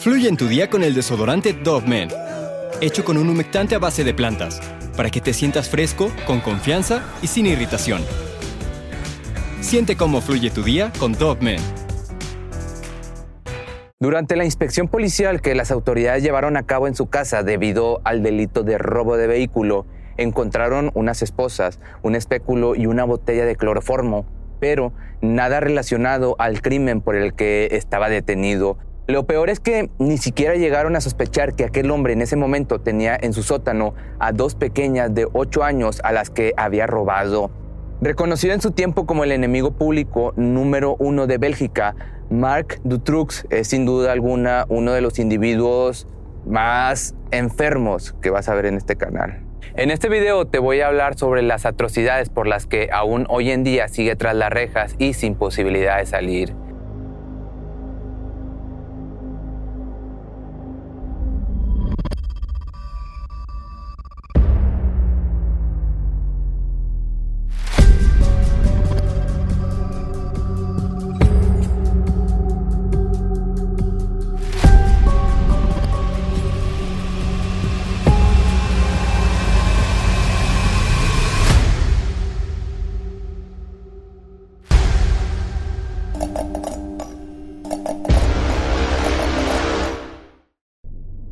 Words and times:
Fluye 0.00 0.30
en 0.30 0.38
tu 0.38 0.48
día 0.48 0.70
con 0.70 0.82
el 0.82 0.94
desodorante 0.94 1.52
Dove 1.52 1.86
Men, 1.86 2.08
hecho 2.80 3.04
con 3.04 3.18
un 3.18 3.28
humectante 3.28 3.74
a 3.74 3.78
base 3.78 4.02
de 4.02 4.14
plantas, 4.14 4.58
para 4.96 5.10
que 5.10 5.20
te 5.20 5.34
sientas 5.34 5.68
fresco, 5.68 6.10
con 6.26 6.40
confianza 6.40 7.04
y 7.20 7.26
sin 7.26 7.44
irritación. 7.44 8.00
Siente 9.60 9.96
cómo 9.98 10.22
fluye 10.22 10.48
tu 10.48 10.62
día 10.62 10.90
con 10.98 11.12
Dove 11.12 11.42
Men. 11.42 11.60
Durante 13.98 14.36
la 14.36 14.46
inspección 14.46 14.88
policial 14.88 15.42
que 15.42 15.54
las 15.54 15.70
autoridades 15.70 16.22
llevaron 16.22 16.56
a 16.56 16.62
cabo 16.62 16.88
en 16.88 16.94
su 16.94 17.10
casa 17.10 17.42
debido 17.42 18.00
al 18.04 18.22
delito 18.22 18.62
de 18.62 18.78
robo 18.78 19.18
de 19.18 19.26
vehículo, 19.26 19.84
encontraron 20.16 20.92
unas 20.94 21.20
esposas, 21.20 21.78
un 22.02 22.14
espéculo 22.14 22.74
y 22.74 22.86
una 22.86 23.04
botella 23.04 23.44
de 23.44 23.54
cloroformo, 23.54 24.24
pero 24.60 24.94
nada 25.20 25.60
relacionado 25.60 26.36
al 26.38 26.62
crimen 26.62 27.02
por 27.02 27.16
el 27.16 27.34
que 27.34 27.68
estaba 27.72 28.08
detenido. 28.08 28.78
Lo 29.10 29.26
peor 29.26 29.50
es 29.50 29.58
que 29.58 29.90
ni 29.98 30.18
siquiera 30.18 30.54
llegaron 30.54 30.94
a 30.94 31.00
sospechar 31.00 31.56
que 31.56 31.64
aquel 31.64 31.90
hombre 31.90 32.12
en 32.12 32.22
ese 32.22 32.36
momento 32.36 32.80
tenía 32.80 33.18
en 33.20 33.32
su 33.32 33.42
sótano 33.42 33.92
a 34.20 34.30
dos 34.30 34.54
pequeñas 34.54 35.12
de 35.12 35.26
8 35.32 35.64
años 35.64 36.00
a 36.04 36.12
las 36.12 36.30
que 36.30 36.54
había 36.56 36.86
robado. 36.86 37.50
Reconocido 38.00 38.54
en 38.54 38.60
su 38.60 38.70
tiempo 38.70 39.06
como 39.06 39.24
el 39.24 39.32
enemigo 39.32 39.72
público 39.72 40.32
número 40.36 40.94
uno 41.00 41.26
de 41.26 41.38
Bélgica, 41.38 41.96
Marc 42.30 42.80
Dutroux 42.84 43.46
es 43.50 43.66
sin 43.66 43.84
duda 43.84 44.12
alguna 44.12 44.64
uno 44.68 44.92
de 44.92 45.00
los 45.00 45.18
individuos 45.18 46.06
más 46.46 47.16
enfermos 47.32 48.14
que 48.22 48.30
vas 48.30 48.48
a 48.48 48.54
ver 48.54 48.66
en 48.66 48.76
este 48.76 48.94
canal. 48.94 49.44
En 49.74 49.90
este 49.90 50.08
video 50.08 50.46
te 50.46 50.60
voy 50.60 50.82
a 50.82 50.86
hablar 50.86 51.18
sobre 51.18 51.42
las 51.42 51.66
atrocidades 51.66 52.28
por 52.28 52.46
las 52.46 52.66
que 52.66 52.90
aún 52.92 53.26
hoy 53.28 53.50
en 53.50 53.64
día 53.64 53.88
sigue 53.88 54.14
tras 54.14 54.36
las 54.36 54.50
rejas 54.50 54.94
y 54.98 55.14
sin 55.14 55.34
posibilidad 55.34 55.98
de 55.98 56.06
salir. 56.06 56.54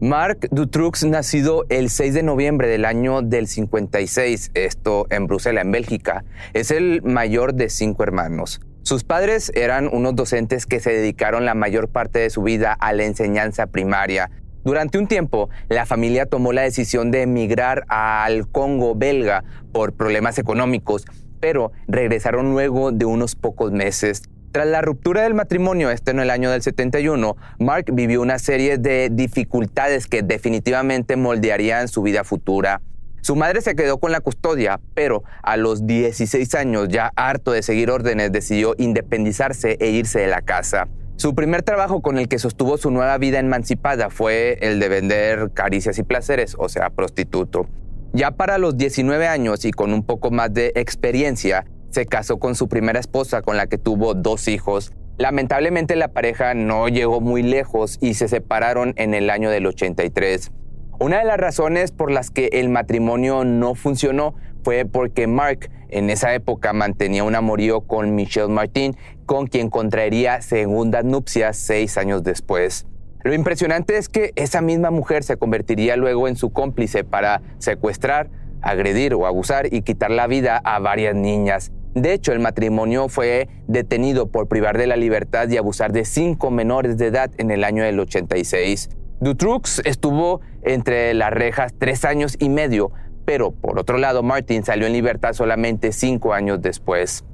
Marc 0.08 0.48
Dutroux, 0.50 1.04
nacido 1.04 1.66
el 1.68 1.90
6 1.90 2.14
de 2.14 2.22
noviembre 2.22 2.66
del 2.66 2.86
año 2.86 3.20
del 3.20 3.46
56, 3.46 4.52
esto 4.54 5.06
en 5.10 5.26
Bruselas, 5.26 5.66
en 5.66 5.70
Bélgica, 5.70 6.24
es 6.54 6.70
el 6.70 7.02
mayor 7.02 7.52
de 7.52 7.68
cinco 7.68 8.04
hermanos. 8.04 8.62
Sus 8.84 9.04
padres 9.04 9.52
eran 9.54 9.86
unos 9.92 10.16
docentes 10.16 10.64
que 10.64 10.80
se 10.80 10.92
dedicaron 10.92 11.44
la 11.44 11.52
mayor 11.52 11.90
parte 11.90 12.20
de 12.20 12.30
su 12.30 12.42
vida 12.42 12.72
a 12.72 12.94
la 12.94 13.04
enseñanza 13.04 13.66
primaria. 13.66 14.30
Durante 14.64 14.96
un 14.96 15.08
tiempo, 15.08 15.50
la 15.68 15.84
familia 15.84 16.24
tomó 16.24 16.54
la 16.54 16.62
decisión 16.62 17.10
de 17.10 17.20
emigrar 17.20 17.84
al 17.88 18.48
Congo 18.48 18.94
belga 18.94 19.44
por 19.72 19.92
problemas 19.92 20.38
económicos, 20.38 21.04
pero 21.38 21.72
regresaron 21.86 22.52
luego 22.52 22.92
de 22.92 23.04
unos 23.04 23.36
pocos 23.36 23.72
meses. 23.72 24.22
Tras 24.50 24.66
la 24.66 24.80
ruptura 24.80 25.22
del 25.22 25.34
matrimonio, 25.34 25.90
este 25.90 26.10
en 26.10 26.20
el 26.20 26.30
año 26.30 26.50
del 26.50 26.62
71, 26.62 27.36
Mark 27.58 27.86
vivió 27.92 28.22
una 28.22 28.38
serie 28.38 28.78
de 28.78 29.10
dificultades 29.12 30.06
que 30.06 30.22
definitivamente 30.22 31.16
moldearían 31.16 31.88
su 31.88 32.00
vida 32.00 32.24
futura. 32.24 32.80
Su 33.20 33.36
madre 33.36 33.60
se 33.60 33.76
quedó 33.76 33.98
con 33.98 34.10
la 34.10 34.20
custodia, 34.20 34.80
pero 34.94 35.22
a 35.42 35.58
los 35.58 35.86
16 35.86 36.54
años, 36.54 36.88
ya 36.88 37.12
harto 37.14 37.52
de 37.52 37.62
seguir 37.62 37.90
órdenes, 37.90 38.32
decidió 38.32 38.74
independizarse 38.78 39.76
e 39.80 39.90
irse 39.90 40.20
de 40.20 40.28
la 40.28 40.40
casa. 40.40 40.88
Su 41.16 41.34
primer 41.34 41.62
trabajo 41.62 42.00
con 42.00 42.16
el 42.16 42.28
que 42.28 42.38
sostuvo 42.38 42.78
su 42.78 42.90
nueva 42.90 43.18
vida 43.18 43.40
emancipada 43.40 44.08
fue 44.08 44.56
el 44.62 44.80
de 44.80 44.88
vender 44.88 45.50
caricias 45.52 45.98
y 45.98 46.04
placeres, 46.04 46.56
o 46.58 46.70
sea, 46.70 46.88
prostituto. 46.88 47.66
Ya 48.14 48.30
para 48.30 48.56
los 48.56 48.78
19 48.78 49.26
años 49.26 49.66
y 49.66 49.72
con 49.72 49.92
un 49.92 50.04
poco 50.04 50.30
más 50.30 50.54
de 50.54 50.72
experiencia, 50.74 51.66
se 51.90 52.06
casó 52.06 52.38
con 52.38 52.54
su 52.54 52.68
primera 52.68 53.00
esposa 53.00 53.42
con 53.42 53.56
la 53.56 53.66
que 53.66 53.78
tuvo 53.78 54.14
dos 54.14 54.48
hijos. 54.48 54.92
Lamentablemente 55.18 55.96
la 55.96 56.08
pareja 56.08 56.54
no 56.54 56.88
llegó 56.88 57.20
muy 57.20 57.42
lejos 57.42 57.98
y 58.00 58.14
se 58.14 58.28
separaron 58.28 58.94
en 58.96 59.14
el 59.14 59.30
año 59.30 59.50
del 59.50 59.66
83. 59.66 60.52
Una 61.00 61.18
de 61.18 61.24
las 61.24 61.38
razones 61.38 61.92
por 61.92 62.10
las 62.10 62.30
que 62.30 62.50
el 62.52 62.68
matrimonio 62.68 63.44
no 63.44 63.74
funcionó 63.74 64.34
fue 64.64 64.84
porque 64.84 65.26
Mark 65.26 65.70
en 65.88 66.10
esa 66.10 66.34
época 66.34 66.72
mantenía 66.72 67.24
un 67.24 67.34
amorío 67.34 67.82
con 67.82 68.14
Michelle 68.14 68.48
Martin, 68.48 68.96
con 69.24 69.46
quien 69.46 69.70
contraería 69.70 70.42
segundas 70.42 71.04
nupcias 71.04 71.56
seis 71.56 71.96
años 71.96 72.22
después. 72.22 72.86
Lo 73.22 73.34
impresionante 73.34 73.96
es 73.96 74.08
que 74.08 74.32
esa 74.36 74.60
misma 74.60 74.90
mujer 74.90 75.24
se 75.24 75.36
convertiría 75.36 75.96
luego 75.96 76.28
en 76.28 76.36
su 76.36 76.50
cómplice 76.50 77.04
para 77.04 77.42
secuestrar, 77.58 78.30
agredir 78.62 79.14
o 79.14 79.26
abusar 79.26 79.72
y 79.72 79.82
quitar 79.82 80.10
la 80.10 80.26
vida 80.26 80.60
a 80.62 80.78
varias 80.78 81.14
niñas. 81.14 81.72
De 81.94 82.12
hecho, 82.12 82.32
el 82.32 82.40
matrimonio 82.40 83.08
fue 83.08 83.48
detenido 83.66 84.28
por 84.28 84.48
privar 84.48 84.78
de 84.78 84.86
la 84.86 84.96
libertad 84.96 85.48
y 85.48 85.56
abusar 85.56 85.92
de 85.92 86.04
cinco 86.04 86.50
menores 86.50 86.98
de 86.98 87.06
edad 87.06 87.30
en 87.38 87.50
el 87.50 87.64
año 87.64 87.82
del 87.82 87.98
86. 88.00 88.90
Dutroux 89.20 89.80
estuvo 89.84 90.40
entre 90.62 91.12
las 91.14 91.32
rejas 91.32 91.74
tres 91.76 92.04
años 92.04 92.36
y 92.38 92.48
medio, 92.48 92.92
pero 93.24 93.50
por 93.50 93.78
otro 93.78 93.98
lado, 93.98 94.22
Martin 94.22 94.64
salió 94.64 94.86
en 94.86 94.92
libertad 94.92 95.32
solamente 95.32 95.92
cinco 95.92 96.34
años 96.34 96.62
después. 96.62 97.24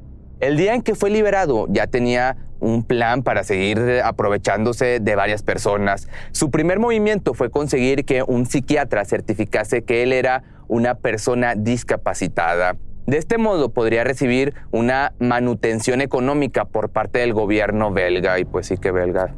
El 0.40 0.56
día 0.56 0.74
en 0.74 0.82
que 0.82 0.94
fue 0.94 1.10
liberado 1.10 1.66
ya 1.68 1.86
tenía 1.86 2.36
un 2.60 2.82
plan 2.82 3.22
para 3.22 3.44
seguir 3.44 4.00
aprovechándose 4.02 4.98
de 5.00 5.14
varias 5.14 5.42
personas. 5.42 6.08
Su 6.32 6.50
primer 6.50 6.78
movimiento 6.78 7.34
fue 7.34 7.50
conseguir 7.50 8.04
que 8.04 8.22
un 8.22 8.46
psiquiatra 8.46 9.04
certificase 9.04 9.82
que 9.82 10.02
él 10.02 10.12
era 10.12 10.42
una 10.66 10.94
persona 10.94 11.54
discapacitada. 11.54 12.76
De 13.06 13.18
este 13.18 13.36
modo 13.36 13.68
podría 13.68 14.02
recibir 14.02 14.54
una 14.70 15.12
manutención 15.18 16.00
económica 16.00 16.64
por 16.64 16.88
parte 16.88 17.18
del 17.18 17.34
gobierno 17.34 17.92
belga, 17.92 18.38
y 18.38 18.46
pues 18.46 18.68
sí 18.68 18.78
que 18.78 18.92
belga. 18.92 19.34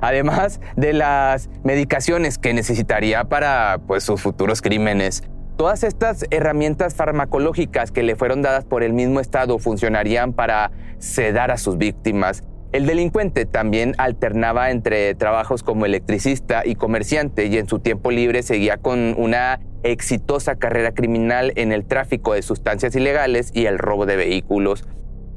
Además 0.00 0.60
de 0.76 0.94
las 0.94 1.50
medicaciones 1.62 2.38
que 2.38 2.54
necesitaría 2.54 3.24
para 3.24 3.80
pues, 3.86 4.02
sus 4.04 4.20
futuros 4.22 4.62
crímenes. 4.62 5.24
Todas 5.56 5.84
estas 5.84 6.24
herramientas 6.30 6.94
farmacológicas 6.94 7.90
que 7.90 8.02
le 8.02 8.16
fueron 8.16 8.40
dadas 8.42 8.64
por 8.64 8.82
el 8.82 8.94
mismo 8.94 9.20
Estado 9.20 9.58
funcionarían 9.58 10.32
para 10.32 10.70
sedar 10.98 11.50
a 11.50 11.58
sus 11.58 11.76
víctimas. 11.78 12.44
El 12.72 12.86
delincuente 12.86 13.46
también 13.46 13.94
alternaba 13.96 14.70
entre 14.70 15.14
trabajos 15.14 15.62
como 15.62 15.86
electricista 15.86 16.62
y 16.64 16.74
comerciante 16.74 17.46
y 17.46 17.56
en 17.58 17.68
su 17.68 17.78
tiempo 17.78 18.10
libre 18.10 18.42
seguía 18.42 18.76
con 18.76 19.14
una 19.16 19.60
exitosa 19.86 20.56
carrera 20.56 20.92
criminal 20.92 21.52
en 21.56 21.72
el 21.72 21.84
tráfico 21.84 22.34
de 22.34 22.42
sustancias 22.42 22.94
ilegales 22.96 23.50
y 23.54 23.66
el 23.66 23.78
robo 23.78 24.06
de 24.06 24.16
vehículos. 24.16 24.84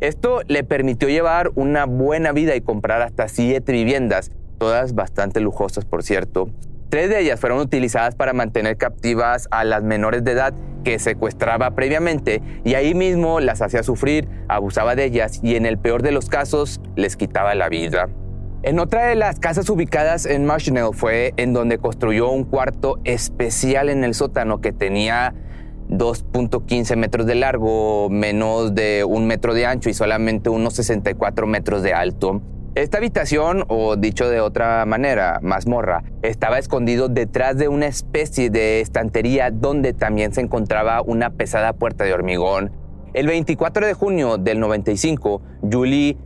Esto 0.02 0.42
le 0.48 0.64
permitió 0.64 1.10
llevar 1.10 1.52
una 1.56 1.86
buena 1.86 2.32
vida 2.32 2.56
y 2.56 2.62
comprar 2.62 3.02
hasta 3.02 3.28
siete 3.28 3.72
viviendas, 3.72 4.32
todas 4.58 4.96
bastante 4.96 5.40
lujosas 5.42 5.86
por 5.86 6.04
cierto. 6.04 6.50
Tres 6.90 7.10
de 7.10 7.20
ellas 7.20 7.40
fueron 7.40 7.60
utilizadas 7.60 8.16
para 8.16 8.34
mantener 8.34 8.78
captivas 8.78 9.48
a 9.52 9.64
las 9.64 9.84
menores 9.84 10.24
de 10.24 10.32
edad 10.32 10.54
que 10.84 10.98
secuestraba 10.98 11.72
previamente 11.72 12.42
y 12.64 12.74
ahí 12.74 12.96
mismo 12.96 13.40
las 13.40 13.62
hacía 13.62 13.84
sufrir, 13.84 14.28
abusaba 14.48 14.96
de 14.96 15.06
ellas 15.06 15.40
y 15.44 15.56
en 15.56 15.66
el 15.66 15.78
peor 15.78 16.02
de 16.02 16.12
los 16.12 16.30
casos 16.30 16.82
les 16.96 17.16
quitaba 17.16 17.54
la 17.54 17.70
vida. 17.70 18.10
En 18.62 18.78
otra 18.80 19.08
de 19.08 19.16
las 19.16 19.40
casas 19.40 19.70
ubicadas 19.70 20.26
en 20.26 20.46
Marshall 20.46 20.94
fue 20.94 21.34
en 21.38 21.54
donde 21.54 21.78
construyó 21.78 22.30
un 22.30 22.44
cuarto 22.44 23.00
especial 23.06 23.88
en 23.88 24.04
el 24.04 24.14
sótano 24.14 24.60
que 24.60 24.74
tenía 24.74 25.34
2.15 25.88 26.98
metros 26.98 27.26
de 27.26 27.36
largo, 27.36 28.10
menos 28.10 28.76
de 28.76 29.06
un 29.06 29.28
metro 29.28 29.54
de 29.54 29.66
ancho 29.66 29.90
y 29.90 29.94
solamente 29.94 30.50
unos 30.50 30.74
64 30.74 31.48
metros 31.48 31.84
de 31.84 31.94
alto. 31.94 32.42
Esta 32.76 32.98
habitación, 32.98 33.64
o 33.70 33.96
dicho 33.96 34.30
de 34.30 34.42
otra 34.42 34.86
manera, 34.86 35.40
mazmorra, 35.42 36.04
estaba 36.22 36.60
escondido 36.60 37.08
detrás 37.08 37.58
de 37.58 37.70
una 37.70 37.88
especie 37.88 38.50
de 38.50 38.82
estantería 38.82 39.52
donde 39.52 39.94
también 39.94 40.34
se 40.34 40.42
encontraba 40.42 41.02
una 41.02 41.30
pesada 41.30 41.72
puerta 41.72 42.04
de 42.04 42.14
hormigón. 42.14 42.72
El 43.14 43.26
24 43.28 43.88
de 43.88 43.94
junio 43.94 44.38
del 44.38 44.60
95, 44.60 45.42
Julie 45.72 46.18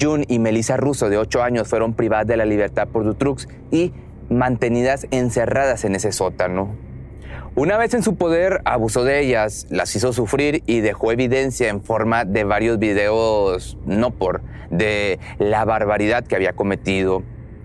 Jun 0.00 0.24
y 0.28 0.38
Melissa 0.38 0.76
Russo, 0.76 1.08
de 1.08 1.18
8 1.18 1.42
años, 1.42 1.68
fueron 1.68 1.94
privadas 1.94 2.26
de 2.26 2.36
la 2.36 2.44
libertad 2.44 2.88
por 2.88 3.04
Dutrux 3.04 3.48
y 3.70 3.92
mantenidas 4.30 5.06
encerradas 5.10 5.84
en 5.84 5.94
ese 5.94 6.12
sótano. 6.12 6.74
Una 7.54 7.76
vez 7.76 7.92
en 7.92 8.02
su 8.02 8.16
poder, 8.16 8.62
abusó 8.64 9.04
de 9.04 9.20
ellas, 9.20 9.66
las 9.68 9.94
hizo 9.94 10.14
sufrir 10.14 10.62
y 10.66 10.80
dejó 10.80 11.12
evidencia 11.12 11.68
en 11.68 11.82
forma 11.82 12.24
de 12.24 12.44
varios 12.44 12.78
videos, 12.78 13.76
no 13.84 14.10
por, 14.10 14.40
de 14.70 15.18
la 15.38 15.66
barbaridad 15.66 16.24
que 16.24 16.34
había 16.34 16.54
cometido. 16.54 17.22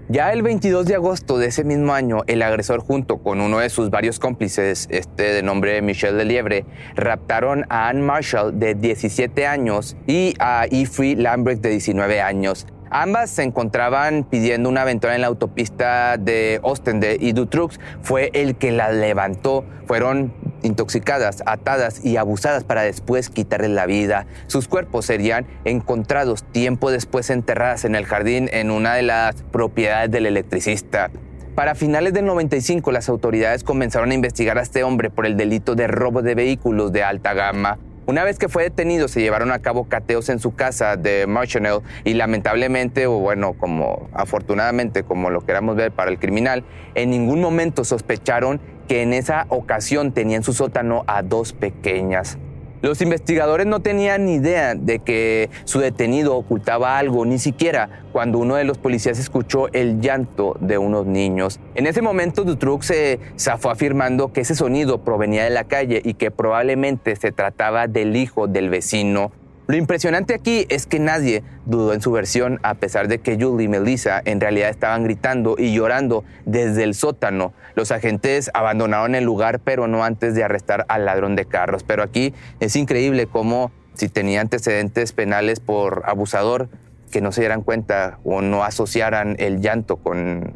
Ya 0.10 0.32
el 0.32 0.42
22 0.42 0.86
de 0.86 0.96
agosto 0.96 1.38
de 1.38 1.48
ese 1.48 1.66
mismo 1.66 1.94
año, 1.94 2.20
el 2.28 2.42
agresor 2.42 2.80
junto 2.80 3.18
con 3.18 3.42
uno 3.42 3.60
de 3.60 3.70
sus 3.70 3.90
varios 3.90 4.20
cómplices, 4.20 4.88
este 4.90 5.34
de 5.34 5.44
nombre 5.44 5.82
Michel 5.82 6.18
Deliebre, 6.18 6.64
raptaron 6.96 7.66
a 7.68 7.90
Anne 7.90 8.04
Marshall 8.04 8.58
de 8.58 8.74
17 8.74 9.46
años 9.46 9.98
y 10.08 10.34
a 10.40 10.66
Ifrey 10.72 11.16
Lambrecht 11.16 11.62
de 11.62 11.72
19 11.72 12.22
años. 12.22 12.68
Ambas 12.90 13.32
se 13.32 13.44
encontraban 13.44 14.24
pidiendo 14.24 14.70
una 14.70 14.84
aventura 14.84 15.14
en 15.14 15.20
la 15.20 15.28
autopista 15.28 16.16
de 16.16 16.62
Ostende 16.64 17.18
y 17.20 17.34
Dutrux 17.34 17.78
fue 18.02 18.32
el 18.34 18.56
que 18.56 18.72
las 18.72 18.96
levantó. 18.96 19.66
Fueron 19.88 20.32
intoxicadas, 20.64 21.44
atadas 21.46 22.04
y 22.06 22.18
abusadas 22.18 22.64
para 22.64 22.82
después 22.82 23.30
quitarles 23.30 23.72
la 23.72 23.86
vida. 23.86 24.28
Sus 24.48 24.68
cuerpos 24.68 25.06
serían 25.06 25.46
encontrados 25.66 26.44
tiempo 26.44 26.92
después 26.92 27.30
enterradas 27.30 27.86
en 27.86 27.96
el 27.96 28.06
jardín 28.06 28.50
en 28.52 28.72
una 28.72 28.96
de 28.96 29.04
las 29.04 29.44
propiedades 29.44 30.12
del 30.12 30.26
electricista. 30.26 31.12
Para 31.56 31.74
finales 31.74 32.14
del 32.14 32.26
95 32.26 32.92
las 32.92 33.10
autoridades 33.10 33.64
comenzaron 33.64 34.12
a 34.12 34.14
investigar 34.14 34.60
a 34.60 34.62
este 34.62 34.84
hombre 34.84 35.10
por 35.10 35.26
el 35.26 35.38
delito 35.38 35.74
de 35.74 35.88
robo 35.88 36.22
de 36.22 36.36
vehículos 36.36 36.92
de 36.92 37.04
alta 37.04 37.34
gama. 37.34 37.80
Una 38.08 38.24
vez 38.24 38.40
que 38.40 38.48
fue 38.48 38.64
detenido, 38.64 39.10
se 39.10 39.20
llevaron 39.20 39.52
a 39.52 39.60
cabo 39.60 39.90
cateos 39.90 40.30
en 40.30 40.40
su 40.40 40.56
casa 40.56 40.96
de 40.96 41.28
Marchanel 41.28 41.82
y 42.06 42.14
lamentablemente, 42.14 43.06
o 43.06 43.20
bueno, 43.20 43.52
como 43.52 44.08
afortunadamente, 44.14 45.04
como 45.04 45.30
lo 45.30 45.42
queramos 45.46 45.76
ver 45.76 45.92
para 45.92 46.10
el 46.10 46.18
criminal, 46.18 46.64
en 46.96 47.10
ningún 47.10 47.42
momento 47.42 47.84
sospecharon 47.84 48.62
que 48.88 49.02
en 49.02 49.12
esa 49.12 49.46
ocasión 49.50 50.14
tenía 50.14 50.38
en 50.38 50.44
su 50.44 50.54
sótano 50.54 51.04
a 51.06 51.22
dos 51.22 51.52
pequeñas. 51.52 52.38
Los 52.82 53.02
investigadores 53.02 53.66
no 53.66 53.80
tenían 53.80 54.26
ni 54.26 54.36
idea 54.36 54.76
de 54.76 55.00
que 55.00 55.50
su 55.66 55.80
detenido 55.80 56.36
ocultaba 56.36 56.98
algo, 56.98 57.26
ni 57.26 57.40
siquiera 57.40 58.04
cuando 58.12 58.38
uno 58.38 58.56
de 58.56 58.64
los 58.66 58.78
policías 58.78 59.20
escuchó 59.20 59.68
el 59.74 60.00
llanto 60.00 60.56
de 60.60 60.78
unos 60.78 61.06
niños. 61.06 61.60
En 61.76 61.88
ese 61.88 62.02
momento 62.02 62.44
Dutroux 62.44 62.86
se 62.86 63.20
zafó 63.40 63.72
afirmando 63.72 64.32
que 64.32 64.42
ese 64.42 64.56
sonido 64.56 65.04
provenía 65.04 65.44
de 65.44 65.50
la 65.50 65.64
calle 65.64 66.02
y 66.04 66.14
que 66.14 66.32
probablemente 66.32 67.16
se 67.16 67.32
trataba 67.32 67.88
del 67.88 68.16
hijo 68.16 68.48
del 68.48 68.70
vecino. 68.70 69.32
Lo 69.68 69.76
impresionante 69.76 70.34
aquí 70.34 70.66
es 70.70 70.86
que 70.88 70.98
nadie 70.98 71.44
dudó 71.66 71.94
en 71.94 72.02
su 72.02 72.10
versión, 72.14 72.58
a 72.64 72.76
pesar 72.76 73.10
de 73.10 73.20
que 73.20 73.38
Julie 73.38 73.66
y 73.66 73.68
Melissa 73.68 74.22
en 74.24 74.40
realidad 74.40 74.70
estaban 74.70 75.04
gritando 75.04 75.56
y 75.58 75.76
llorando 75.76 76.24
desde 76.46 76.84
el 76.84 76.96
sótano. 76.96 77.52
Los 77.76 77.92
agentes 77.92 78.50
abandonaron 78.54 79.14
el 79.14 79.26
lugar, 79.26 79.60
pero 79.60 79.88
no 79.88 80.06
antes 80.06 80.36
de 80.36 80.46
arrestar 80.46 80.86
al 80.88 81.04
ladrón 81.04 81.36
de 81.36 81.44
carros. 81.44 81.84
Pero 81.84 82.02
aquí 82.02 82.34
es 82.62 82.78
increíble 82.78 83.28
cómo, 83.28 83.72
si 83.94 84.08
tenía 84.08 84.40
antecedentes 84.40 85.12
penales 85.12 85.60
por 85.60 86.04
abusador, 86.06 86.70
que 87.12 87.20
no 87.20 87.34
se 87.34 87.42
dieran 87.42 87.62
cuenta 87.62 88.20
o 88.24 88.42
no 88.42 88.64
asociaran 88.64 89.36
el 89.38 89.60
llanto 89.60 89.98
con, 89.98 90.54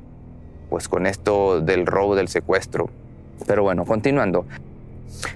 pues, 0.69 0.87
con 0.87 1.05
esto 1.05 1.59
del 1.59 1.85
robo, 1.85 2.15
del 2.15 2.29
secuestro. 2.29 2.89
Pero 3.45 3.63
bueno, 3.63 3.83
continuando. 3.83 4.45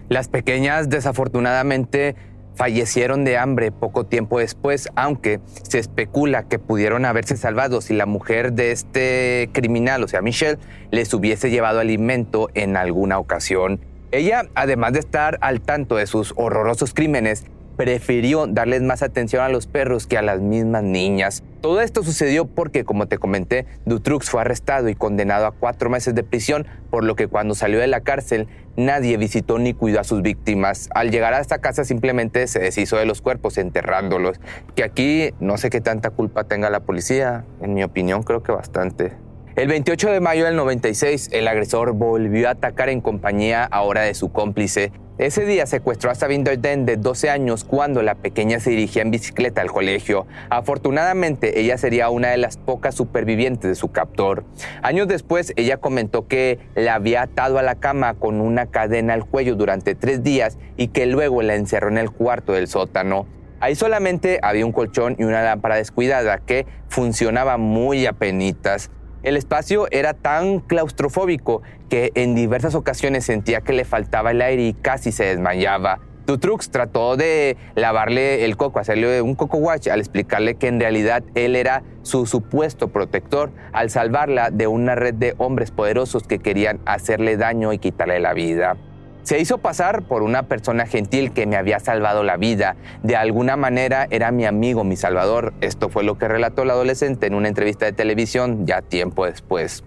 Las 0.08 0.30
pequeñas, 0.30 0.90
desafortunadamente, 0.90 2.16
fallecieron 2.56 3.24
de 3.24 3.38
hambre 3.38 3.72
poco 3.72 4.06
tiempo 4.06 4.40
después, 4.40 4.90
aunque 4.96 5.40
se 5.64 5.80
especula 5.80 6.44
que 6.44 6.60
pudieron 6.60 7.06
haberse 7.06 7.38
salvado 7.38 7.82
si 7.82 7.94
la 7.94 8.06
mujer 8.06 8.54
de 8.54 8.72
este 8.72 9.50
criminal, 9.52 10.04
o 10.04 10.08
sea, 10.08 10.22
Michelle, 10.22 10.58
les 10.92 11.14
hubiese 11.14 11.50
llevado 11.50 11.80
alimento 11.80 12.50
en 12.54 12.78
alguna 12.78 13.20
ocasión. 13.20 13.80
Ella, 14.12 14.48
además 14.56 14.94
de 14.94 15.00
estar 15.00 15.38
al 15.42 15.62
tanto 15.62 15.98
de 15.98 16.08
sus 16.08 16.34
horrorosos 16.38 16.94
crímenes, 16.94 17.46
prefirió 17.76 18.48
darles 18.48 18.82
más 18.82 19.04
atención 19.04 19.44
a 19.44 19.50
los 19.50 19.68
perros 19.68 20.08
que 20.08 20.18
a 20.18 20.22
las 20.22 20.42
mismas 20.42 20.84
niñas. 20.84 21.44
Todo 21.62 21.82
esto 21.82 22.04
sucedió 22.04 22.46
porque, 22.46 22.84
como 22.84 23.08
te 23.08 23.18
comenté, 23.18 23.66
Dutrux 23.86 24.30
fue 24.30 24.42
arrestado 24.42 24.88
y 24.90 24.96
condenado 24.96 25.46
a 25.48 25.52
cuatro 25.52 25.90
meses 25.90 26.14
de 26.14 26.24
prisión, 26.24 26.68
por 26.90 27.04
lo 27.04 27.16
que 27.16 27.28
cuando 27.28 27.56
salió 27.56 27.80
de 27.80 27.88
la 27.88 28.02
cárcel 28.02 28.48
nadie 28.78 29.18
visitó 29.18 29.58
ni 29.58 29.74
cuidó 29.74 30.00
a 30.00 30.04
sus 30.04 30.22
víctimas. 30.22 30.90
Al 30.94 31.12
llegar 31.12 31.34
a 31.34 31.40
esta 31.40 31.60
casa 31.60 31.86
simplemente 31.86 32.48
se 32.48 32.60
deshizo 32.60 32.98
de 32.98 33.06
los 33.06 33.22
cuerpos 33.22 33.58
enterrándolos. 33.58 34.40
Que 34.76 34.84
aquí 34.84 35.32
no 35.40 35.58
sé 35.58 35.70
qué 35.70 35.82
tanta 35.82 36.12
culpa 36.12 36.44
tenga 36.44 36.70
la 36.70 36.82
policía, 36.82 37.46
en 37.62 37.74
mi 37.74 37.84
opinión 37.84 38.24
creo 38.24 38.44
que 38.44 38.52
bastante. 38.52 39.25
El 39.56 39.70
28 39.70 40.12
de 40.12 40.20
mayo 40.20 40.46
del 40.46 40.58
96, 40.58 41.30
el 41.32 41.48
agresor 41.48 41.94
volvió 41.94 42.50
a 42.50 42.52
atacar 42.52 42.90
en 42.90 43.00
compañía 43.00 43.64
ahora 43.64 44.02
de 44.02 44.14
su 44.14 44.32
cómplice, 44.32 44.92
ese 45.18 45.46
día 45.46 45.66
secuestró 45.66 46.12
a 46.12 46.16
Sabine 46.16 46.44
Darden 46.44 46.86
de 46.86 46.98
12 46.98 47.30
años 47.30 47.64
cuando 47.64 48.02
la 48.02 48.16
pequeña 48.16 48.60
se 48.60 48.72
dirigía 48.72 49.02
en 49.02 49.12
bicicleta 49.12 49.62
al 49.62 49.72
colegio. 49.72 50.28
Afortunadamente, 50.50 51.62
ella 51.62 51.78
sería 51.78 52.10
una 52.10 52.32
de 52.32 52.38
las 52.38 52.58
pocas 52.58 52.96
supervivientes 52.96 53.70
de 53.70 53.76
su 53.76 53.94
captor. 53.94 54.44
Años 54.82 55.08
después, 55.08 55.54
ella 55.56 55.78
comentó 55.78 56.28
que 56.28 56.60
la 56.76 56.96
había 56.96 57.22
atado 57.22 57.58
a 57.58 57.62
la 57.62 57.76
cama 57.76 58.16
con 58.16 58.42
una 58.42 58.66
cadena 58.66 59.14
al 59.14 59.24
cuello 59.24 59.56
durante 59.56 59.96
tres 59.96 60.22
días 60.22 60.58
y 60.76 60.90
que 60.90 61.06
luego 61.06 61.42
la 61.44 61.56
encerró 61.56 61.88
en 61.88 61.98
el 61.98 62.12
cuarto 62.12 62.52
del 62.52 62.68
sótano. 62.68 63.26
Ahí 63.62 63.76
solamente 63.76 64.40
había 64.44 64.66
un 64.66 64.74
colchón 64.74 65.16
y 65.18 65.24
una 65.24 65.42
lámpara 65.42 65.78
descuidada 65.78 66.40
que 66.40 66.66
funcionaba 66.90 67.56
muy 67.56 68.06
a 68.06 68.12
penitas. 68.12 68.92
El 69.26 69.38
espacio 69.38 69.88
era 69.90 70.14
tan 70.14 70.60
claustrofóbico 70.60 71.64
que 71.90 72.12
en 72.14 72.36
diversas 72.36 72.76
ocasiones 72.76 73.26
sentía 73.26 73.62
que 73.62 73.74
le 73.74 73.84
faltaba 73.84 74.30
el 74.30 74.40
aire 74.40 74.68
y 74.68 74.74
casi 74.74 75.12
se 75.12 75.24
desmayaba. 75.26 76.00
Dutrux 76.28 76.70
trató 76.70 77.18
de 77.18 77.58
lavarle 77.74 78.46
el 78.46 78.56
coco, 78.56 78.78
hacerle 78.78 79.24
un 79.24 79.34
coco 79.34 79.58
wash 79.58 79.90
al 79.90 80.00
explicarle 80.00 80.56
que 80.56 80.68
en 80.68 80.80
realidad 80.80 81.24
él 81.34 81.56
era 81.56 81.82
su 82.04 82.28
supuesto 82.28 82.90
protector 82.90 83.50
al 83.74 83.90
salvarla 83.90 84.52
de 84.52 84.68
una 84.68 84.94
red 84.94 85.16
de 85.16 85.34
hombres 85.40 85.72
poderosos 85.72 86.22
que 86.22 86.38
querían 86.38 86.80
hacerle 86.86 87.36
daño 87.36 87.74
y 87.74 87.80
quitarle 87.80 88.20
la 88.20 88.36
vida. 88.36 88.78
Se 89.26 89.40
hizo 89.40 89.58
pasar 89.58 90.04
por 90.04 90.22
una 90.22 90.44
persona 90.44 90.86
gentil 90.86 91.34
que 91.34 91.48
me 91.48 91.56
había 91.56 91.80
salvado 91.80 92.22
la 92.22 92.38
vida. 92.38 92.76
De 93.02 93.16
alguna 93.16 93.58
manera 93.58 94.06
era 94.12 94.30
mi 94.30 94.46
amigo, 94.46 94.84
mi 94.84 94.96
salvador. 94.96 95.52
Esto 95.62 95.90
fue 95.90 96.04
lo 96.04 96.20
que 96.20 96.28
relató 96.28 96.62
el 96.62 96.70
adolescente 96.70 97.26
en 97.26 97.34
una 97.34 97.48
entrevista 97.48 97.88
de 97.88 97.94
televisión 97.94 98.68
ya 98.68 98.84
tiempo 98.84 99.26
después. 99.26 99.84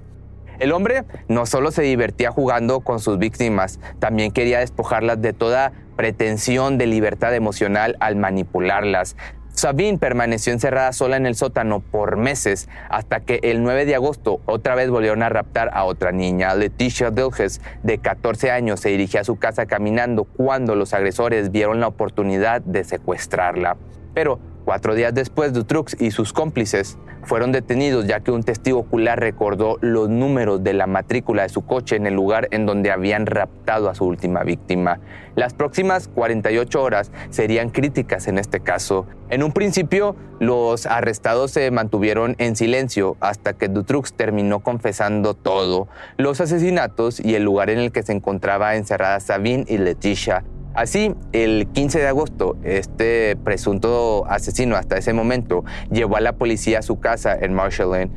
El 0.58 0.72
hombre 0.72 1.04
no 1.28 1.46
solo 1.46 1.70
se 1.70 1.82
divertía 1.82 2.32
jugando 2.32 2.80
con 2.80 2.98
sus 2.98 3.18
víctimas, 3.18 3.78
también 4.00 4.32
quería 4.32 4.58
despojarlas 4.58 5.22
de 5.22 5.32
toda 5.32 5.72
pretensión 5.96 6.76
de 6.76 6.86
libertad 6.86 7.32
emocional 7.32 7.96
al 8.00 8.16
manipularlas. 8.16 9.14
Sabine 9.58 9.98
permaneció 9.98 10.52
encerrada 10.52 10.92
sola 10.92 11.16
en 11.16 11.26
el 11.26 11.34
sótano 11.34 11.80
por 11.80 12.16
meses 12.16 12.68
hasta 12.90 13.18
que 13.18 13.40
el 13.42 13.64
9 13.64 13.86
de 13.86 13.96
agosto 13.96 14.40
otra 14.46 14.76
vez 14.76 14.88
volvieron 14.88 15.24
a 15.24 15.30
raptar 15.30 15.70
a 15.72 15.82
otra 15.82 16.12
niña. 16.12 16.54
Leticia 16.54 17.10
Dilges, 17.10 17.60
de 17.82 17.98
14 17.98 18.52
años, 18.52 18.78
se 18.78 18.90
dirigía 18.90 19.22
a 19.22 19.24
su 19.24 19.36
casa 19.36 19.66
caminando 19.66 20.22
cuando 20.22 20.76
los 20.76 20.94
agresores 20.94 21.50
vieron 21.50 21.80
la 21.80 21.88
oportunidad 21.88 22.60
de 22.60 22.84
secuestrarla. 22.84 23.76
Pero 24.14 24.38
Cuatro 24.68 24.94
días 24.94 25.14
después, 25.14 25.54
Dutrux 25.54 25.96
y 25.98 26.10
sus 26.10 26.34
cómplices 26.34 26.98
fueron 27.22 27.52
detenidos 27.52 28.06
ya 28.06 28.20
que 28.20 28.30
un 28.30 28.42
testigo 28.42 28.80
ocular 28.80 29.18
recordó 29.18 29.78
los 29.80 30.10
números 30.10 30.62
de 30.62 30.74
la 30.74 30.86
matrícula 30.86 31.44
de 31.44 31.48
su 31.48 31.64
coche 31.64 31.96
en 31.96 32.06
el 32.06 32.12
lugar 32.12 32.48
en 32.50 32.66
donde 32.66 32.90
habían 32.90 33.24
raptado 33.24 33.88
a 33.88 33.94
su 33.94 34.04
última 34.04 34.44
víctima. 34.44 35.00
Las 35.36 35.54
próximas 35.54 36.08
48 36.08 36.82
horas 36.82 37.10
serían 37.30 37.70
críticas 37.70 38.28
en 38.28 38.36
este 38.36 38.60
caso. 38.60 39.06
En 39.30 39.42
un 39.42 39.52
principio, 39.52 40.16
los 40.38 40.84
arrestados 40.84 41.50
se 41.50 41.70
mantuvieron 41.70 42.34
en 42.36 42.54
silencio 42.54 43.16
hasta 43.20 43.54
que 43.54 43.68
Dutrux 43.68 44.12
terminó 44.12 44.60
confesando 44.60 45.32
todo, 45.32 45.88
los 46.18 46.42
asesinatos 46.42 47.20
y 47.20 47.36
el 47.36 47.42
lugar 47.42 47.70
en 47.70 47.78
el 47.78 47.90
que 47.90 48.02
se 48.02 48.12
encontraba 48.12 48.76
encerrada 48.76 49.18
Sabine 49.20 49.64
y 49.66 49.78
Leticia 49.78 50.44
Así, 50.74 51.14
el 51.32 51.66
15 51.72 51.98
de 51.98 52.06
agosto, 52.06 52.56
este 52.62 53.36
presunto 53.36 54.26
asesino 54.28 54.76
hasta 54.76 54.96
ese 54.96 55.12
momento 55.12 55.64
llevó 55.90 56.16
a 56.16 56.20
la 56.20 56.34
policía 56.34 56.80
a 56.80 56.82
su 56.82 57.00
casa 57.00 57.36
en 57.38 57.54
Marshall 57.54 58.10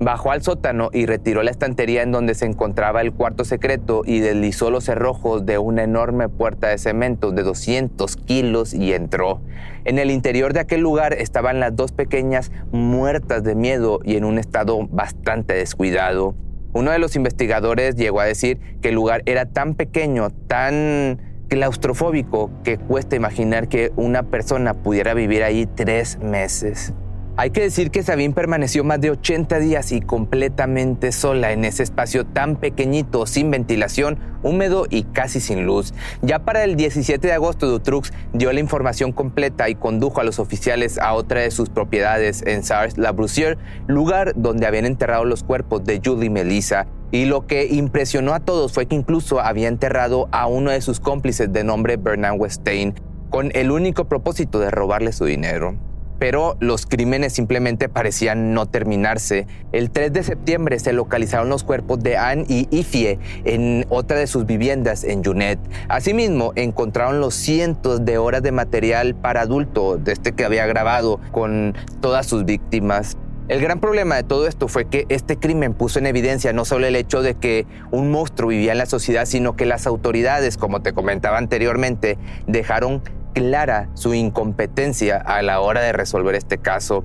Bajó 0.00 0.30
al 0.30 0.42
sótano 0.42 0.90
y 0.92 1.06
retiró 1.06 1.42
la 1.42 1.50
estantería 1.50 2.02
en 2.02 2.12
donde 2.12 2.36
se 2.36 2.46
encontraba 2.46 3.00
el 3.00 3.12
cuarto 3.12 3.44
secreto 3.44 4.02
y 4.04 4.20
deslizó 4.20 4.70
los 4.70 4.84
cerrojos 4.84 5.44
de 5.44 5.58
una 5.58 5.82
enorme 5.82 6.28
puerta 6.28 6.68
de 6.68 6.78
cemento 6.78 7.32
de 7.32 7.42
200 7.42 8.14
kilos 8.14 8.74
y 8.74 8.92
entró. 8.92 9.40
En 9.84 9.98
el 9.98 10.12
interior 10.12 10.52
de 10.52 10.60
aquel 10.60 10.82
lugar 10.82 11.14
estaban 11.14 11.58
las 11.58 11.74
dos 11.74 11.90
pequeñas 11.90 12.52
muertas 12.70 13.42
de 13.42 13.56
miedo 13.56 13.98
y 14.04 14.16
en 14.16 14.24
un 14.24 14.38
estado 14.38 14.86
bastante 14.86 15.54
descuidado. 15.54 16.36
Uno 16.72 16.92
de 16.92 17.00
los 17.00 17.16
investigadores 17.16 17.96
llegó 17.96 18.20
a 18.20 18.24
decir 18.24 18.60
que 18.80 18.90
el 18.90 18.94
lugar 18.94 19.22
era 19.26 19.46
tan 19.46 19.74
pequeño, 19.74 20.30
tan 20.46 21.27
claustrofóbico 21.48 22.50
que 22.62 22.78
cuesta 22.78 23.16
imaginar 23.16 23.68
que 23.68 23.92
una 23.96 24.22
persona 24.22 24.74
pudiera 24.74 25.14
vivir 25.14 25.42
ahí 25.42 25.66
tres 25.66 26.18
meses. 26.18 26.92
Hay 27.40 27.50
que 27.50 27.60
decir 27.60 27.92
que 27.92 28.02
Sabine 28.02 28.34
permaneció 28.34 28.82
más 28.82 29.00
de 29.00 29.12
80 29.12 29.60
días 29.60 29.92
y 29.92 30.00
completamente 30.00 31.12
sola 31.12 31.52
en 31.52 31.64
ese 31.64 31.84
espacio 31.84 32.26
tan 32.26 32.56
pequeñito, 32.56 33.26
sin 33.26 33.52
ventilación, 33.52 34.18
húmedo 34.42 34.86
y 34.90 35.04
casi 35.04 35.38
sin 35.38 35.64
luz. 35.64 35.94
Ya 36.20 36.40
para 36.40 36.64
el 36.64 36.74
17 36.74 37.24
de 37.24 37.32
agosto, 37.32 37.68
Dutrux 37.68 38.12
dio 38.32 38.52
la 38.52 38.58
información 38.58 39.12
completa 39.12 39.68
y 39.68 39.76
condujo 39.76 40.20
a 40.20 40.24
los 40.24 40.40
oficiales 40.40 40.98
a 40.98 41.14
otra 41.14 41.42
de 41.42 41.52
sus 41.52 41.70
propiedades 41.70 42.42
en 42.44 42.64
Sars-la-Brussière, 42.64 43.56
lugar 43.86 44.32
donde 44.34 44.66
habían 44.66 44.84
enterrado 44.84 45.24
los 45.24 45.44
cuerpos 45.44 45.84
de 45.84 46.00
Julie 46.04 46.26
y 46.26 46.30
Melissa. 46.30 46.88
Y 47.10 47.24
lo 47.24 47.46
que 47.46 47.66
impresionó 47.66 48.34
a 48.34 48.40
todos 48.40 48.72
fue 48.72 48.86
que 48.86 48.94
incluso 48.94 49.40
había 49.40 49.68
enterrado 49.68 50.28
a 50.30 50.46
uno 50.46 50.70
de 50.70 50.80
sus 50.80 51.00
cómplices 51.00 51.52
de 51.52 51.64
nombre 51.64 51.96
Bernard 51.96 52.38
Westein, 52.38 52.94
con 53.30 53.50
el 53.54 53.70
único 53.70 54.06
propósito 54.06 54.58
de 54.58 54.70
robarle 54.70 55.12
su 55.12 55.24
dinero 55.24 55.76
pero 56.18 56.56
los 56.60 56.86
crímenes 56.86 57.32
simplemente 57.32 57.88
parecían 57.88 58.52
no 58.52 58.66
terminarse. 58.66 59.46
El 59.72 59.90
3 59.90 60.12
de 60.12 60.22
septiembre 60.22 60.78
se 60.78 60.92
localizaron 60.92 61.48
los 61.48 61.64
cuerpos 61.64 62.00
de 62.00 62.16
Anne 62.16 62.44
y 62.48 62.68
Ifie 62.70 63.18
en 63.44 63.86
otra 63.88 64.18
de 64.18 64.26
sus 64.26 64.46
viviendas 64.46 65.04
en 65.04 65.24
Junet. 65.24 65.58
Asimismo, 65.88 66.52
encontraron 66.56 67.20
los 67.20 67.34
cientos 67.34 68.04
de 68.04 68.18
horas 68.18 68.42
de 68.42 68.52
material 68.52 69.14
para 69.14 69.42
adulto 69.42 69.96
de 69.96 70.12
este 70.12 70.32
que 70.32 70.44
había 70.44 70.66
grabado 70.66 71.20
con 71.30 71.74
todas 72.00 72.26
sus 72.26 72.44
víctimas. 72.44 73.16
El 73.48 73.62
gran 73.62 73.80
problema 73.80 74.16
de 74.16 74.24
todo 74.24 74.46
esto 74.46 74.68
fue 74.68 74.90
que 74.90 75.06
este 75.08 75.38
crimen 75.38 75.72
puso 75.72 75.98
en 75.98 76.06
evidencia 76.06 76.52
no 76.52 76.66
solo 76.66 76.86
el 76.86 76.94
hecho 76.94 77.22
de 77.22 77.34
que 77.34 77.66
un 77.90 78.10
monstruo 78.10 78.50
vivía 78.50 78.72
en 78.72 78.78
la 78.78 78.84
sociedad, 78.84 79.24
sino 79.24 79.56
que 79.56 79.64
las 79.64 79.86
autoridades, 79.86 80.58
como 80.58 80.82
te 80.82 80.92
comentaba 80.92 81.38
anteriormente, 81.38 82.18
dejaron 82.46 83.02
clara 83.32 83.88
su 83.94 84.12
incompetencia 84.12 85.16
a 85.16 85.40
la 85.40 85.60
hora 85.60 85.80
de 85.80 85.94
resolver 85.94 86.34
este 86.34 86.58
caso. 86.58 87.04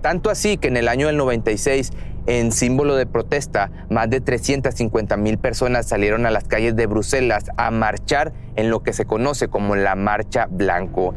Tanto 0.00 0.30
así 0.30 0.56
que 0.56 0.66
en 0.66 0.76
el 0.76 0.88
año 0.88 1.06
del 1.06 1.16
96, 1.16 1.92
en 2.26 2.50
símbolo 2.50 2.96
de 2.96 3.06
protesta, 3.06 3.70
más 3.88 4.10
de 4.10 4.20
350 4.20 5.16
mil 5.16 5.38
personas 5.38 5.86
salieron 5.86 6.26
a 6.26 6.30
las 6.30 6.44
calles 6.44 6.74
de 6.74 6.86
Bruselas 6.86 7.44
a 7.56 7.70
marchar 7.70 8.32
en 8.56 8.68
lo 8.68 8.82
que 8.82 8.92
se 8.92 9.04
conoce 9.04 9.46
como 9.46 9.76
la 9.76 9.94
Marcha 9.94 10.48
Blanco. 10.50 11.14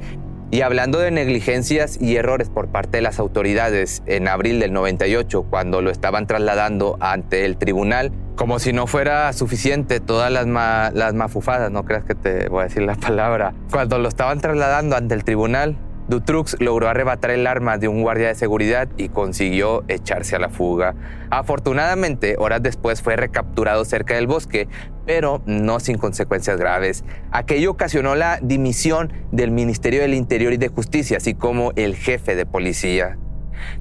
Y 0.50 0.62
hablando 0.62 1.00
de 1.00 1.12
negligencias 1.12 2.02
y 2.02 2.16
errores 2.16 2.50
por 2.50 2.70
parte 2.70 2.98
de 2.98 3.02
las 3.02 3.20
autoridades, 3.20 4.02
en 4.06 4.30
abril 4.30 4.62
del 4.62 4.72
98, 4.72 5.44
cuando 5.44 5.82
lo 5.82 5.92
estaban 5.92 6.26
trasladando 6.26 6.98
ante 7.02 7.44
el 7.44 7.58
tribunal, 7.58 8.14
como 8.38 8.60
si 8.60 8.72
no 8.72 8.88
fuera 8.88 9.34
suficiente 9.34 10.00
todas 10.00 10.32
las, 10.32 10.46
las 10.94 11.14
mafufadas, 11.14 11.70
no 11.70 11.84
creas 11.84 12.06
que 12.06 12.16
te 12.16 12.48
voy 12.48 12.62
a 12.62 12.64
decir 12.66 12.84
la 12.84 12.96
palabra, 12.96 13.54
cuando 13.72 14.00
lo 14.00 14.08
estaban 14.08 14.40
trasladando 14.40 14.96
ante 14.96 15.16
el 15.16 15.26
tribunal, 15.26 15.76
Dutrux 16.08 16.56
logró 16.60 16.88
arrebatar 16.88 17.32
el 17.32 17.48
arma 17.48 17.78
de 17.78 17.88
un 17.88 18.02
guardia 18.02 18.28
de 18.30 18.36
seguridad 18.36 18.88
y 18.98 19.10
consiguió 19.10 19.84
echarse 19.88 20.36
a 20.36 20.40
la 20.40 20.50
fuga. 20.50 20.96
Afortunadamente, 21.30 22.36
horas 22.38 22.64
después 22.64 23.02
fue 23.02 23.18
recapturado 23.18 23.84
cerca 23.84 24.16
del 24.16 24.28
bosque, 24.28 24.70
pero 25.06 25.42
no 25.46 25.80
sin 25.80 25.98
consecuencias 25.98 26.58
graves. 26.58 27.04
Aquello 27.32 27.72
ocasionó 27.72 28.16
la 28.16 28.40
dimisión 28.42 29.12
del 29.32 29.52
Ministerio 29.52 30.02
del 30.02 30.14
Interior 30.14 30.54
y 30.54 30.58
de 30.58 30.70
Justicia, 30.70 31.18
así 31.18 31.34
como 31.34 31.74
el 31.76 31.96
jefe 31.96 32.36
de 32.36 32.46
policía. 32.46 33.18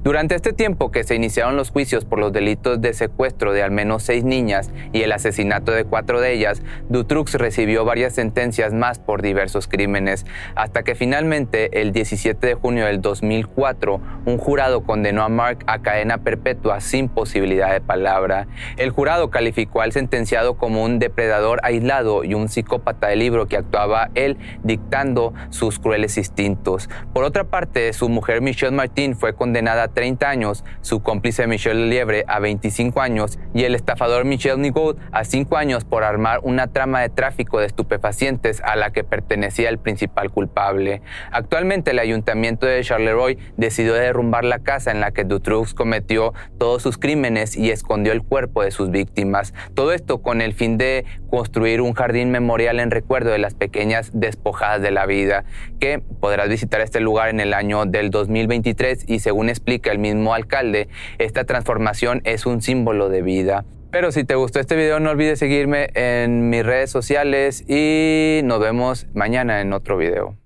Durante 0.03 0.35
este 0.35 0.53
tiempo 0.53 0.91
que 0.91 1.03
se 1.03 1.15
iniciaron 1.15 1.55
los 1.55 1.71
juicios 1.71 2.05
por 2.05 2.19
los 2.19 2.33
delitos 2.33 2.81
de 2.81 2.93
secuestro 2.93 3.53
de 3.53 3.63
al 3.63 3.71
menos 3.71 4.03
seis 4.03 4.23
niñas 4.23 4.71
y 4.93 5.01
el 5.01 5.11
asesinato 5.11 5.71
de 5.71 5.85
cuatro 5.85 6.21
de 6.21 6.33
ellas, 6.33 6.61
Dutrux 6.89 7.33
recibió 7.35 7.85
varias 7.85 8.13
sentencias 8.13 8.73
más 8.73 8.99
por 8.99 9.21
diversos 9.21 9.67
crímenes, 9.67 10.25
hasta 10.55 10.83
que 10.83 10.95
finalmente 10.95 11.81
el 11.81 11.91
17 11.91 12.45
de 12.45 12.53
junio 12.55 12.85
del 12.85 13.01
2004 13.01 14.01
un 14.25 14.37
jurado 14.37 14.83
condenó 14.83 15.23
a 15.23 15.29
Mark 15.29 15.59
a 15.67 15.81
cadena 15.81 16.19
perpetua 16.19 16.79
sin 16.81 17.09
posibilidad 17.09 17.71
de 17.71 17.81
palabra. 17.81 18.47
El 18.77 18.89
jurado 18.89 19.29
calificó 19.29 19.81
al 19.81 19.91
sentenciado 19.91 20.57
como 20.57 20.83
un 20.83 20.99
depredador 20.99 21.59
aislado 21.63 22.23
y 22.23 22.33
un 22.33 22.49
psicópata 22.49 23.07
de 23.07 23.15
libro 23.15 23.47
que 23.47 23.57
actuaba 23.57 24.09
él 24.15 24.37
dictando 24.63 25.33
sus 25.49 25.79
crueles 25.79 26.17
instintos. 26.17 26.89
Por 27.13 27.23
otra 27.23 27.45
parte, 27.45 27.93
su 27.93 28.09
mujer 28.09 28.41
Michelle 28.41 28.75
Martin 28.75 29.15
fue 29.15 29.33
condenada 29.33 29.66
a 29.67 29.87
30 29.89 30.29
años, 30.29 30.63
su 30.81 31.01
cómplice 31.01 31.45
Michel 31.45 31.89
Liebre 31.89 32.23
a 32.27 32.39
25 32.39 33.01
años 33.01 33.37
y 33.53 33.65
el 33.65 33.75
estafador 33.75 34.23
Michel 34.23 34.61
Nigaud 34.61 34.95
a 35.11 35.25
5 35.25 35.57
años 35.57 35.83
por 35.83 36.03
armar 36.03 36.39
una 36.43 36.67
trama 36.67 37.01
de 37.01 37.09
tráfico 37.09 37.59
de 37.59 37.65
estupefacientes 37.65 38.61
a 38.61 38.75
la 38.75 38.91
que 38.91 39.03
pertenecía 39.03 39.67
el 39.69 39.77
principal 39.77 40.31
culpable. 40.31 41.01
Actualmente 41.31 41.91
el 41.91 41.99
ayuntamiento 41.99 42.65
de 42.65 42.81
Charleroi 42.81 43.37
decidió 43.57 43.93
derrumbar 43.93 44.45
la 44.45 44.59
casa 44.59 44.91
en 44.91 45.01
la 45.01 45.11
que 45.11 45.25
Dutroux 45.25 45.73
cometió 45.73 46.33
todos 46.57 46.81
sus 46.81 46.97
crímenes 46.97 47.57
y 47.57 47.71
escondió 47.71 48.13
el 48.13 48.23
cuerpo 48.23 48.63
de 48.63 48.71
sus 48.71 48.89
víctimas. 48.89 49.53
Todo 49.73 49.91
esto 49.91 50.21
con 50.21 50.41
el 50.41 50.53
fin 50.53 50.77
de 50.77 51.05
construir 51.29 51.81
un 51.81 51.93
jardín 51.93 52.31
memorial 52.31 52.79
en 52.79 52.91
recuerdo 52.91 53.31
de 53.31 53.37
las 53.37 53.53
pequeñas 53.53 54.11
despojadas 54.13 54.81
de 54.81 54.91
la 54.91 55.05
vida, 55.05 55.43
que 55.79 55.99
podrás 55.99 56.47
visitar 56.47 56.81
este 56.81 56.99
lugar 56.99 57.29
en 57.29 57.39
el 57.39 57.53
año 57.53 57.85
del 57.85 58.11
2023 58.11 59.05
y 59.07 59.19
según 59.19 59.49
explica 59.57 59.91
el 59.91 59.99
mismo 59.99 60.33
alcalde, 60.33 60.87
esta 61.17 61.43
transformación 61.43 62.21
es 62.23 62.45
un 62.45 62.61
símbolo 62.61 63.09
de 63.09 63.21
vida. 63.21 63.65
Pero 63.91 64.11
si 64.11 64.23
te 64.23 64.35
gustó 64.35 64.59
este 64.59 64.75
video 64.75 64.99
no 64.99 65.09
olvides 65.09 65.39
seguirme 65.39 65.89
en 65.95 66.49
mis 66.49 66.63
redes 66.63 66.91
sociales 66.91 67.63
y 67.67 68.41
nos 68.43 68.59
vemos 68.59 69.07
mañana 69.13 69.61
en 69.61 69.73
otro 69.73 69.97
video. 69.97 70.37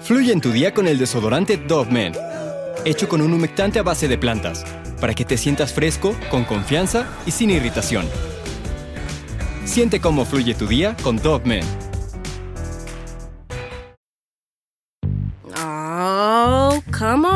Fluye 0.00 0.32
en 0.32 0.40
tu 0.40 0.52
día 0.52 0.72
con 0.72 0.86
el 0.88 0.98
desodorante 0.98 1.56
Dove 1.56 1.90
Men, 1.90 2.12
hecho 2.84 3.08
con 3.08 3.20
un 3.20 3.32
humectante 3.32 3.78
a 3.78 3.82
base 3.82 4.08
de 4.08 4.18
plantas, 4.18 4.64
para 5.00 5.14
que 5.14 5.24
te 5.24 5.36
sientas 5.36 5.72
fresco, 5.72 6.14
con 6.30 6.44
confianza 6.44 7.06
y 7.26 7.30
sin 7.30 7.50
irritación. 7.50 8.06
Siente 9.64 10.00
cómo 10.00 10.24
fluye 10.24 10.54
tu 10.54 10.66
día 10.66 10.96
con 11.02 11.16
Dove 11.16 11.44
Men. 11.44 11.64
Oh, 15.58 16.80
come 16.96 17.26
on 17.26 17.35